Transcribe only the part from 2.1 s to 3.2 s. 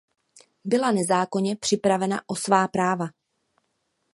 o svá práva.